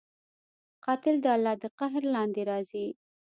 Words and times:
قاتل 0.85 1.15
د 1.21 1.25
الله 1.35 1.55
د 1.61 1.63
قهر 1.79 2.03
لاندې 2.13 2.41
راځي 2.49 2.87